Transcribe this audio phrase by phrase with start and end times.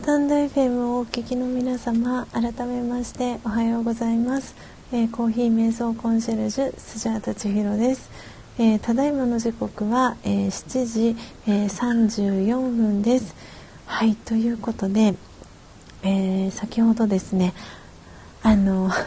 [0.00, 4.54] スタンド FM をお聞きの皆様改めましておはようございます、
[4.92, 8.08] えー、コーヒー瞑想コンシェルジュスジャータ千尋です、
[8.58, 11.16] えー、ただいまの時刻は、えー、7時、
[11.48, 13.34] え34分です。
[13.86, 15.14] はいということで、
[16.04, 17.52] え先ほどですね
[18.42, 18.90] あの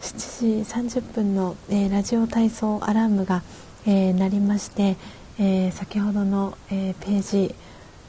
[0.00, 3.42] 7時30分の、えラジオ体操アラームが、
[3.86, 4.96] え鳴りまして、
[5.38, 7.54] え先ほどの、えページ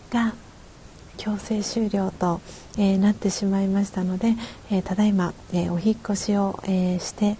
[0.10, 0.34] が
[1.18, 2.42] 強制終了と、
[2.78, 4.36] えー、なってしまいましたので、
[4.72, 7.38] えー、ただいま、えー、お引越しを、えして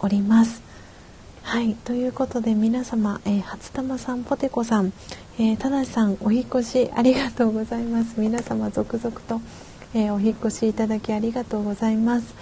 [0.00, 0.62] おります。
[1.42, 4.92] はいということで皆様、え初玉さんポテコさん、
[5.38, 8.20] えただしさんお引越しありがとうございます。
[8.20, 9.40] 皆様続々と、
[9.94, 12.34] えお引越しいただきありがとうございます。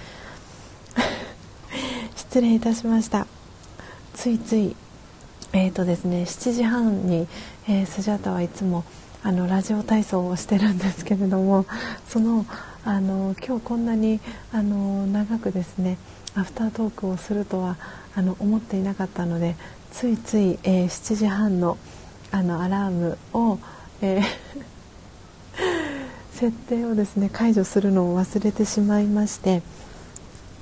[2.16, 3.26] 失礼いたしました。
[4.14, 4.74] ついつい
[5.52, 7.26] えーとですね7時半に、
[7.68, 8.84] えスジャータはいつも
[9.22, 11.66] あのラジオ体操をしてるんですけれども
[12.06, 12.46] その
[12.84, 14.20] あの今日こんなに
[14.52, 15.98] あの長くですね
[16.34, 17.76] アフタートークをするとは
[18.14, 19.56] あの思っていなかったので
[19.90, 21.76] ついつい、えー、7時半の
[22.30, 23.58] あのアラームを、
[24.02, 24.22] えー
[26.32, 29.62] 設定をですね解除するのを忘れてしまいまして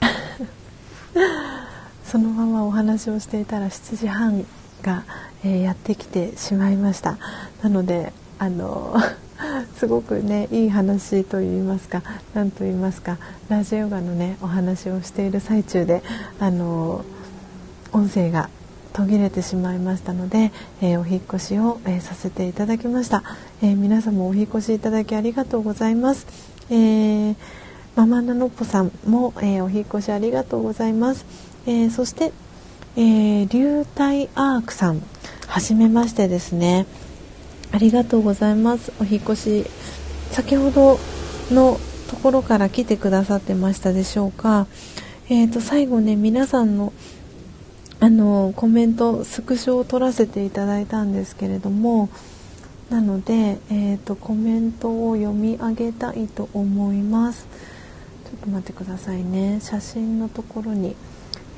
[2.04, 4.46] そのままお話をしていたら7時半
[4.82, 5.04] が、
[5.44, 7.18] えー、やってきてしまいました。
[7.62, 8.96] なのであの
[9.76, 12.02] すごくねいい話といいますか
[12.34, 16.02] 何と言いますかラジオヨガのねお話をしている最中で
[16.38, 17.04] あの
[17.92, 18.48] 音声が
[18.92, 23.22] 途切れてしまいましたので、えー、お引越しを、えー、させていただきました、
[23.62, 26.26] えー、皆様お引越しいただきありがとうございます、
[26.70, 27.34] え
[27.94, 31.26] ママナノッポさんも、えお引越しありがとうございます、
[31.66, 32.32] えそして、
[32.96, 35.02] え流体アークさん
[35.46, 36.86] はじめましてですね。
[37.77, 38.91] ありがとうございます。
[39.02, 39.66] お引越し
[40.30, 40.98] 先ほど
[41.50, 44.66] のところから来てくださってましたでしょうか。
[45.28, 46.94] えーと最後ね皆さんの
[48.00, 52.09] あのコメントスクショを取らせていただいたんですけれども
[52.88, 57.47] なので、えーと、コメントを読み上げたいと思います。
[58.25, 59.60] ちょっと待ってくださいね。
[59.60, 60.97] 写真のところに。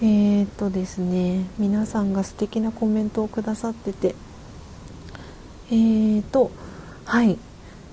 [0.03, 4.17] えーとですね皆さんが素敵なコメントをくださってて
[5.71, 6.51] えーと
[7.05, 7.39] はい。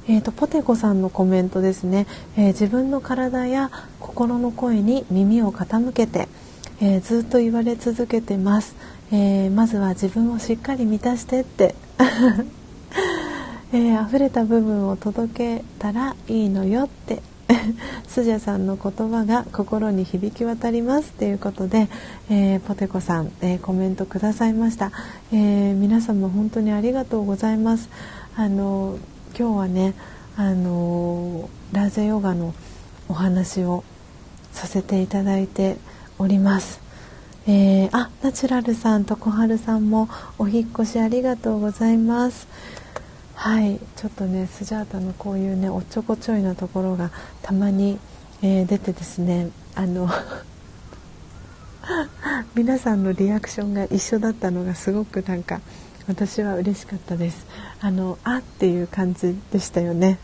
[0.08, 2.06] えーと、ポテコさんのコメントですね、
[2.38, 6.28] えー、自分の体や心の声に耳を傾けて、
[6.80, 8.76] えー、ずっと言われ続けてます、
[9.12, 11.74] えー、まずは自分をしっかり満たしてって。
[13.74, 17.24] えー、溢れた部分を届けたらいいのよって。
[18.08, 21.88] スジャさんの言葉が心に響き渡りますということで、
[22.30, 24.92] えー、ポテコさん、えー、コメントくださいました、
[25.32, 27.90] えー、皆様本当にありがとうございます。
[28.36, 28.98] あの
[29.38, 29.94] 今日はね
[30.38, 32.54] あのラージャヨガの
[33.08, 33.84] お話を
[34.52, 35.78] させていただいて
[36.18, 36.82] おります。
[37.48, 42.48] えー、あナチュラルさんと小春さんもお引越しありがとうございます。
[43.36, 48.00] はいちょっとねスジャータのこういうねおっちょこちょいなところがたまに、
[48.42, 50.10] えー、出てですねあの
[52.56, 55.62] 皆さんのリアクションが一緒だったのがすごくなんか
[56.08, 57.46] 私は嬉しかったです。
[57.82, 60.20] あのあっていう感じでしたよね。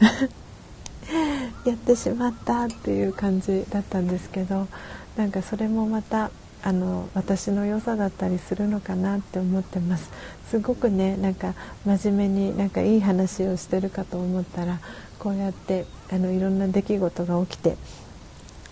[1.66, 4.68] やってしまったっていう感じだったんですけど
[5.16, 6.32] なんかそれもまた
[6.64, 10.12] あの私の良さだったりするのかなって思ってます。
[10.50, 11.54] すごくねなんか
[11.86, 14.80] 真面目になんかいい話をしてるかと思ったら
[15.18, 17.78] こうやってあのいろんな出来事が起きて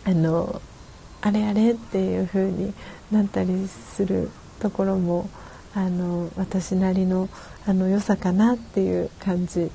[0.05, 0.61] あの
[1.21, 1.71] あれあれ？
[1.71, 2.73] っていう風に
[3.11, 4.29] なったりする
[4.59, 5.29] ところも
[5.73, 7.29] あの私なりの
[7.65, 9.71] あの良さかなっていう感じ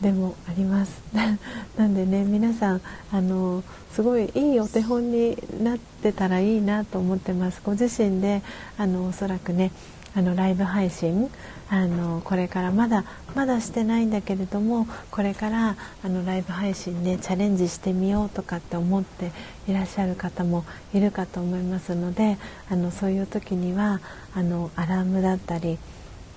[0.00, 1.02] でもあります。
[1.76, 2.80] なんでね皆さん
[3.12, 3.62] あの
[3.92, 7.60] すごいいいお手本になってたらいいなと思ってます。
[7.64, 8.42] ご自身で
[8.78, 9.70] あのおそらくね
[10.16, 11.28] あのライブ配信
[11.68, 19.32] あのこれからまだまだしてないんだけれどもこれからあのライブ配信ねチャレンジしてみようとかって思って
[19.66, 22.38] いらっしゃる方もいるかと思いますので
[22.70, 24.00] あのそういう時には
[24.34, 25.78] あのアラームだったり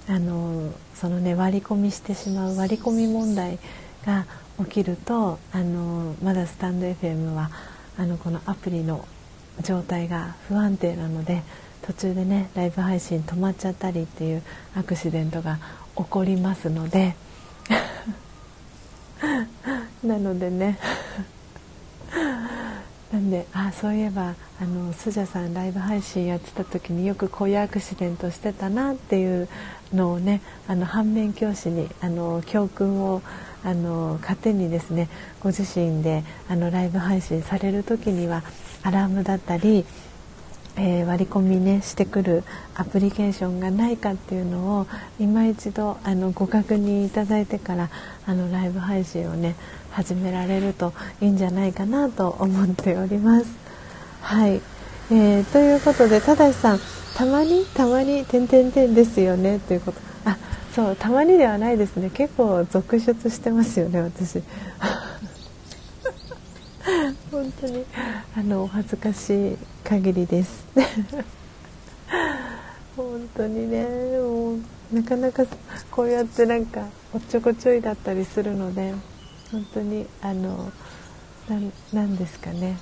[0.09, 3.59] あのそのね割り込みしてしまう割り込み問題
[4.05, 4.25] が
[4.59, 7.51] 起きるとあのまだスタンド FM は
[7.97, 9.05] あのこのアプリの
[9.61, 11.43] 状態が不安定なので
[11.81, 14.43] 途中でねライブ配信止まっちゃったりっていう
[14.75, 15.59] アクシデントが
[15.95, 17.15] 起こりますので
[20.03, 20.79] なのでね
[23.17, 29.49] なんであそういえばあのスジャさんライブ配信やってた時によくこういうアクシデントしてたなっていう
[29.91, 33.23] のをねあの反面教師にあの教訓を
[33.63, 35.09] あの糧にですね
[35.39, 38.43] ご自身であのライブ配信される時には
[38.83, 39.83] アラームだったり、
[40.75, 42.43] えー、割り込みねしてくる
[42.75, 44.87] アプリケーションがないかっていうのを
[45.19, 47.89] 今一度あのご確認いただいてから
[48.27, 49.55] あのライブ配信をね
[49.97, 53.47] 始められるといいんじゃないかなと思っております。
[54.21, 54.61] はい、
[55.09, 56.79] えー、ということでただしさん
[57.15, 59.99] たまにたまに点々点ですよねということ。
[60.25, 60.37] あ
[60.75, 62.11] そうたまにではないですね。
[62.11, 64.39] 結構続出してますよね私。
[67.31, 67.83] 本当に
[68.35, 70.63] あのお恥ずかしい限りです。
[72.95, 73.83] 本当にね
[74.19, 74.59] もう
[74.93, 75.43] なかなか
[75.89, 76.85] こうやってなんか
[77.15, 78.93] おっちょこちょいだったりするので。
[79.51, 80.71] 本当にあの
[81.93, 82.77] なんですかね。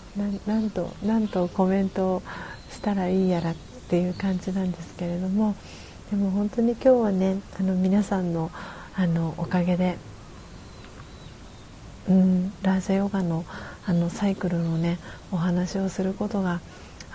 [0.47, 2.23] なんとなんとコメントを
[2.71, 3.55] したらいいやらっ
[3.89, 5.55] ていう感じなんですけれども
[6.09, 8.51] でも本当に今日はねあの皆さんの
[8.95, 9.97] あのおかげで、
[12.09, 13.45] うん、ラージャヨガの
[13.85, 14.97] あのサイクルのね
[15.31, 16.61] お話をすることが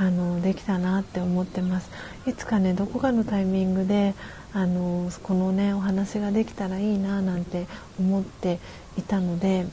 [0.01, 1.91] あのできたなって思ってます
[2.27, 4.15] いつかねどこかのタイミングで
[4.55, 7.67] あのこのねお話ができたらいいななんて
[7.99, 8.61] 思って
[8.97, 9.67] いたので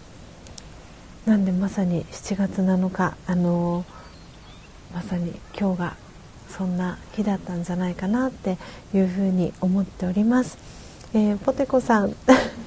[1.25, 3.85] なんでまさに7月7日あの
[4.94, 5.95] まさに今日が
[6.50, 8.57] そんな日だったんじゃないかなって
[8.94, 10.57] いうふうに思っております。
[11.13, 12.13] えー、ポテコさん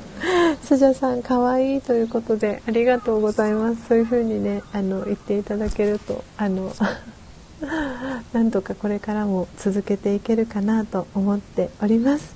[0.65, 6.73] スジャさん可愛いということでありがとうございますそういうふうにねあの言っていただけるとあの
[8.33, 12.35] なんとかこれからも続けていけるかなと思っております、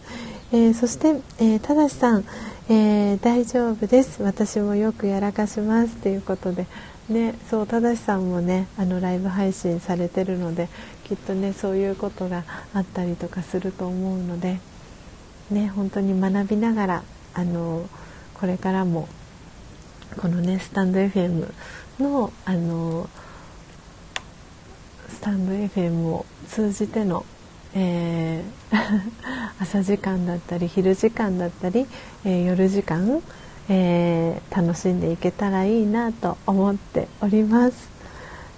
[0.52, 2.24] えー、そして、えー、ただしさん、
[2.68, 4.22] えー、大丈夫です。
[4.22, 5.96] 私もよくやらかします。
[5.96, 6.66] ということで。
[7.08, 10.68] ねそうただしさんもねあのライブ配信されてるので
[11.04, 14.58] きっとねそういうことがあったりとかすると思うので、
[15.50, 17.02] ね、本当に学びながら
[17.34, 17.86] あの
[18.34, 19.08] これからも
[20.16, 21.52] このねスタンド FM
[22.00, 23.08] のあの
[25.14, 27.24] スタンド FM を通じての、
[27.74, 28.76] えー、
[29.60, 31.86] 朝時間だったり昼時間だったり、
[32.24, 33.22] えー、夜時間、
[33.68, 37.88] えー、楽しんでいけたらいいなと思っております。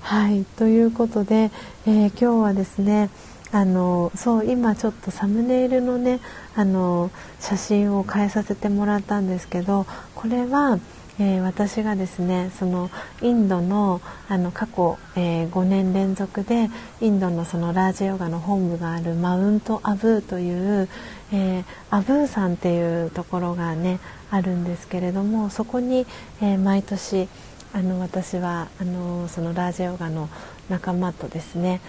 [0.00, 1.50] はいということで、
[1.86, 3.10] え、今日はですね
[3.52, 6.20] あのそう今ちょっとサムネイルのね
[6.54, 7.10] あの
[7.40, 10.78] 写真を変えさせてもらったんですけどこれは、
[11.18, 12.90] えー、私がですねその
[13.22, 16.68] インドのあの過去、えー、5年連続で
[17.00, 20.88] インドのそのラージヨガの本部があるマウントアブーという、
[21.32, 23.98] えー、アブー山っていうところがね
[24.30, 26.04] あるんですけれどもそこに、
[26.40, 27.28] え毎年
[27.72, 30.28] あの私はあのそのラージヨガの
[30.68, 31.80] 仲間とですね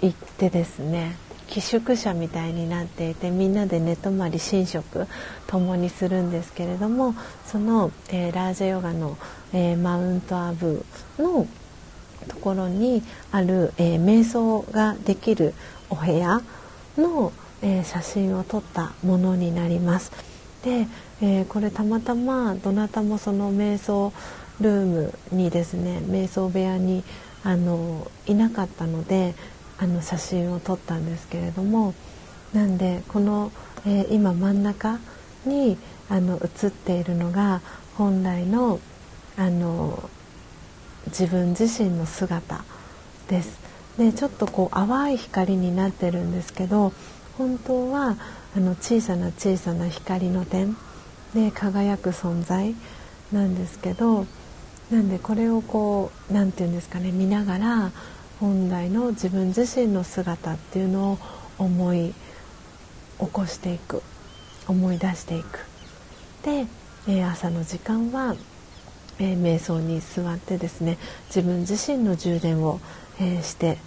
[0.00, 1.16] 行ってですね
[1.54, 5.06] 寄宿舎みたいになっていてみんなで寝泊まり寝食
[5.46, 7.14] 共にするんですけれども
[7.46, 9.16] その、えー、ラージャヨガの、
[9.52, 10.84] えー、マウントアブ
[11.16, 11.46] の
[12.26, 15.54] ところにある、えー、瞑想ができる
[15.90, 16.40] お部屋
[16.98, 20.12] の、え写真を撮ったものになります。
[20.64, 20.86] で、
[21.20, 24.12] えこれたまたまどなたもその瞑想
[24.60, 27.04] ルームにですね瞑想部屋に
[27.44, 29.34] あのいなかったので
[29.78, 31.94] あの写真を撮ったんですけれども
[32.52, 33.50] なんでこの、
[33.86, 34.98] えー、今真ん中
[35.44, 35.76] に
[36.08, 37.60] あの写っているのが
[37.96, 38.80] 本来の
[39.36, 40.08] あの
[41.06, 42.64] 自分自身の姿
[43.28, 43.58] です。
[43.98, 46.92] でちょっとこう淡い光になってるんですけど
[47.38, 48.16] 本当は
[48.56, 50.76] あの小さな小さな光の点
[51.32, 52.74] で輝く存在
[53.32, 54.26] なんですけど
[54.90, 57.92] なんでこれをこう何て言うんですかね見ながら
[58.40, 61.18] 本来の自分自身の姿っていうのを
[61.58, 62.12] 思い
[63.20, 64.02] 起こしていく
[64.66, 65.60] 思い出していく
[66.42, 66.66] で、
[67.08, 68.34] えー、朝の時間は、
[69.18, 70.98] えー、瞑想に座ってですね
[71.28, 72.80] 自分自身の充電を、
[73.20, 73.78] えー、して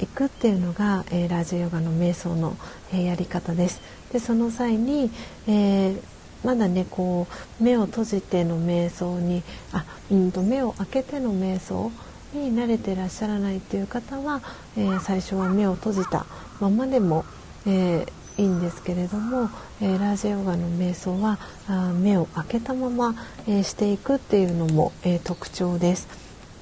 [0.00, 2.56] いくっていうのが、えー、ラジオヨガの瞑想の、
[2.92, 3.80] えやり方です。
[4.12, 5.10] でその際に、
[5.48, 6.00] え
[6.44, 7.26] まだねこ
[7.60, 9.42] う目を閉じての瞑想に
[9.72, 11.90] あうんと目を開けての瞑想
[12.32, 14.42] に慣れてらっしゃらないっていう方は、
[14.76, 16.26] えー、最初は目を閉じた
[16.60, 17.24] ままでも、
[17.66, 23.14] えー、いいんですけれども、えー、ラージヨガの瞑想はあ目を開けたまま、
[23.46, 26.08] えしていくっていうのも、え特徴です。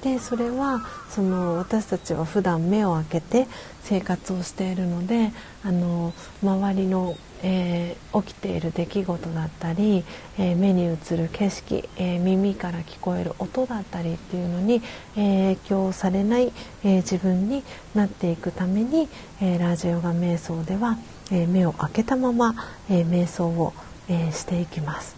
[0.01, 3.47] でそれはその私たちは普段目を開けて
[3.81, 5.31] 生活をしているので
[5.63, 10.03] あの周りのえー、起きている出来事だったり、
[10.37, 14.81] えー、目に映る景色、えー、耳から聞こえる音だったりっていうのに、
[15.15, 16.51] え影響されない、
[16.83, 17.63] え自分に
[17.93, 19.07] なっていくために、
[19.41, 20.97] えラジヨガ瞑想では、
[21.31, 22.55] え目を開けたまま、
[22.89, 23.73] え瞑想を、
[24.09, 25.17] えしていきます。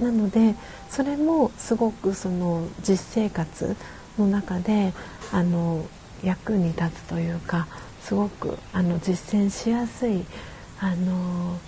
[0.00, 0.54] なので
[0.90, 3.76] それもすごくその実生活
[4.18, 4.92] の中で
[5.32, 5.86] あの
[6.22, 7.66] 役に立つというか
[8.02, 10.24] すごくあの実践しやすい
[10.80, 11.58] あの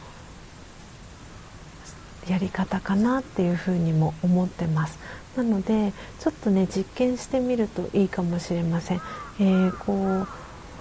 [2.29, 4.99] やり方かなっていうふうにも思ってます。
[5.37, 9.03] なのでちょっとね実験してみるといいかもしれません、
[9.39, 10.29] えー、こう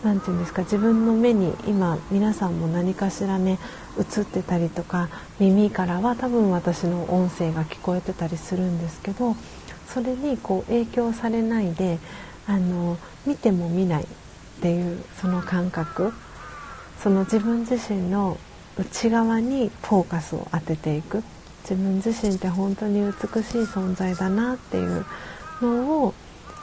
[0.05, 3.60] 何て言うんですか自分の目に今皆さんも何かしらね
[4.00, 9.36] 映ってたりとか耳からは多分私の音声が聞こえてたりするんですけど
[9.88, 12.00] それにこう影響されないで
[12.48, 14.08] あの見ても見ないっ
[14.62, 16.13] ていうその感覚
[17.01, 18.37] その自分自身の
[18.77, 21.23] 内側にフォーカスを当てていく。
[21.63, 25.03] 自分自身って本当に美しい存在だなっていう
[25.61, 26.13] のを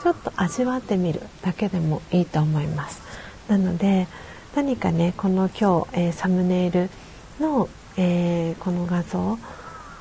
[0.01, 3.01] ちょっと味わってみるだけでもいいと思います。
[3.49, 4.07] なので
[4.55, 6.89] 何かねこの今日、えー、サムネイル
[7.39, 9.37] の、えー、この画像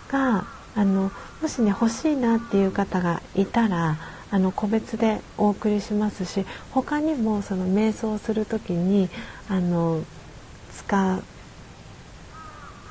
[0.09, 0.47] が
[0.77, 1.11] あの
[1.41, 3.99] もしね欲しいなっていう方がいたら
[4.31, 9.11] あの個別でお送りしますし他にもその瞑想する時に
[9.49, 10.03] あの
[10.77, 11.23] 使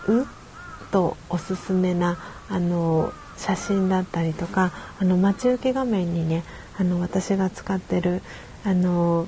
[0.07, 0.27] う
[0.91, 2.17] とおすすめな
[2.49, 6.43] あの写真だったりとかあの待ち受け画面にね
[6.77, 8.21] あの私が使ってる
[8.63, 9.27] あの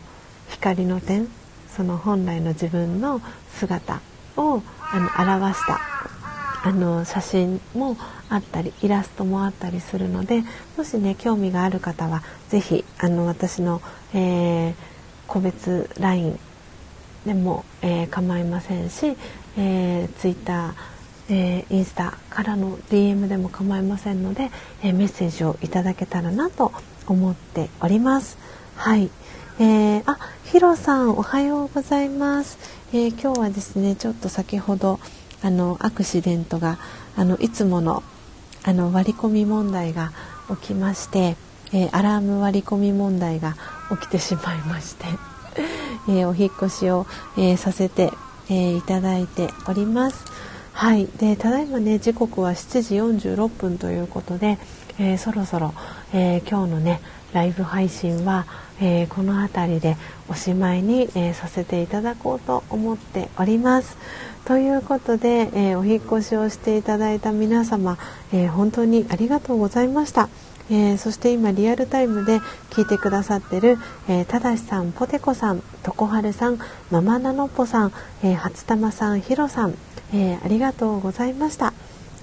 [0.50, 1.28] 光の点
[1.76, 4.02] その本来の自分の姿
[4.38, 5.80] をあの表した
[6.66, 7.98] あの写真も
[8.30, 10.44] あったりイラストもあったりするので
[10.78, 13.82] もしね興味がある方は是非あの私の、
[14.14, 14.74] えー、
[15.28, 16.40] 個別 LINE
[17.26, 19.16] でも、えー、構いませんし、
[19.58, 20.74] えー、Twitter
[21.30, 24.52] えー、インスタからの DM でも構いませんので、
[24.84, 26.74] えー、メッセージをいただけたらなと
[27.08, 28.38] 思っております。
[28.76, 29.10] はい、
[29.60, 32.58] えー、あ、ヒロさんおはようございます。
[32.92, 35.00] えー、今日はですね、ちょっと先ほど
[35.42, 36.78] あのアクシデントが
[37.16, 38.04] あのいつもの
[38.64, 40.12] あの割り込み問題が
[40.62, 41.36] 起きまして、
[41.74, 43.56] えー、アラーム割り込み問題が
[43.90, 45.06] 起きてしまいまして、
[46.10, 47.06] えお引越しを、
[47.38, 48.12] えさせて、
[48.50, 50.26] えいただいております。
[50.74, 54.58] はい、でただいまね時刻は7時46分ということで、
[55.00, 55.74] えー、そろそろ、
[56.14, 57.00] えー、今日のね
[57.32, 58.46] ライブ配信は、
[58.82, 59.98] えー、この辺りで
[60.30, 63.98] おしまいに、えさせていただこうと思っております。
[64.46, 67.98] ということで、えお引越しをしていただいた皆様、
[68.32, 70.30] え本当にありがとうございました。
[70.70, 72.40] えー、そして今リアルタイムで
[72.70, 73.78] 聞いてくださってる、
[74.08, 76.60] えー、ただしさん、ポテコさん、とこはるさん、
[76.92, 77.94] ママナノッポさん、
[78.24, 79.76] えー、初玉さん、ひろさん、
[80.14, 81.74] えー、ありがとうございました、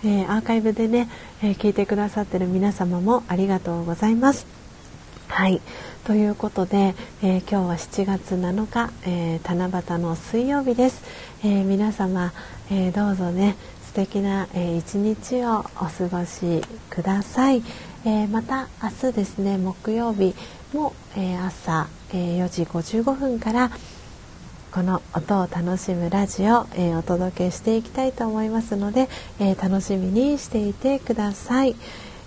[0.04, 1.08] えー、アーカイブでね、
[1.42, 4.46] えー、聞いてくださってる皆様もありがとうございます。
[5.28, 5.60] はい。
[6.04, 11.02] ということで、え今日は7月7日、え七夕の水曜日です、
[11.44, 12.32] え皆様、
[12.70, 13.56] えどうぞね
[13.86, 17.62] 素敵な、え一日をお過ごしください、
[18.04, 20.34] えまた明日ですね木曜日
[20.72, 23.70] も、え朝、え4時55分から
[24.72, 31.74] この音を楽しむラジオ、えー、お届けしていきたいと思いますので、えー、楽しみにしていてください。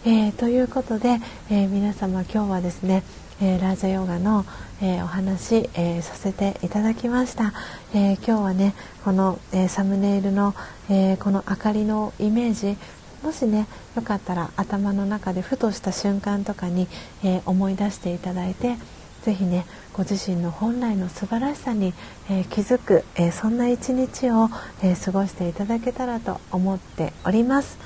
[0.06, 3.04] えー、ということで、え皆様今日はですね、
[3.42, 4.46] えラジオヨガの、
[4.82, 7.54] えお話、えさせていただきました、
[7.96, 8.76] え今日はね
[9.06, 10.54] この、えサムネイルの、
[10.90, 12.78] えこの明かりのイメージ
[13.24, 16.88] もしねよかったら頭の中でふとした瞬間とかに、
[17.24, 18.76] え思い出していただいて
[19.24, 21.94] 是非ねご自身の本来の素晴らしさに、
[22.30, 24.50] えー、気づく、えー、そんな一日を、
[24.82, 27.78] え、過ごしていただけたらと思っております。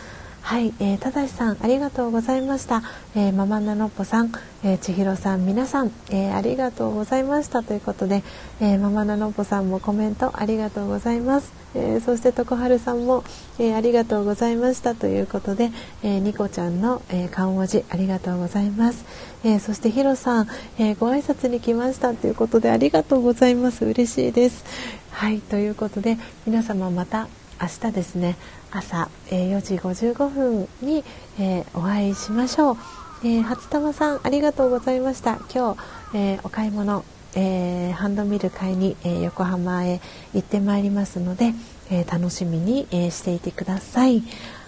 [0.47, 2.81] はい、えー、ただしさんありがとうございました。
[3.17, 4.31] えー、ママナノポさん、
[4.63, 8.23] えー、千尋さん皆さん、えー、ありがとうございましたということで、
[8.61, 11.51] えー、ママナノポさんもコメントありがとうございます。
[11.75, 13.25] えー、そして徳春さんも、
[13.59, 15.69] えー、ありがとうございましたということで、
[16.01, 19.03] えー、ニコちゃんの、えー、顔文字ありがとうございます。
[19.43, 20.47] えー、そしてヒロさん、
[20.79, 23.83] えー、ご挨拶に来ましたということでありがとうございます。
[23.83, 24.63] 嬉しいです。
[25.11, 27.27] はいということで皆様また
[27.59, 28.37] 明日ですね
[28.71, 31.03] 朝、えー、4時55分に、
[31.39, 32.77] えー、お会いしましょう、
[33.23, 35.39] えー、初玉さんありがとうございました。
[35.53, 35.77] 今日、
[36.13, 37.03] えお買い物、
[37.35, 39.99] えハンドミル買いに、え横浜へ
[40.33, 41.53] 行ってまいりますので、
[41.89, 44.23] え楽しみに、えしていてください。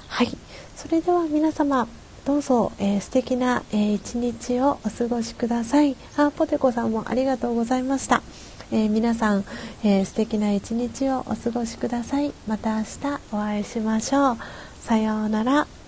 [0.08, 0.38] はい。
[0.75, 1.88] それでは皆様
[2.25, 5.96] どうぞ、えー、素敵な、えー、一日をお過ごしください。
[6.15, 8.22] あポテコさんもありがとうございました。
[8.71, 9.45] えー、皆さん、
[9.83, 12.33] えー、素敵な一日をお過ごしください。
[12.47, 14.38] また明日お会いしましょう。
[14.81, 15.78] さようなら。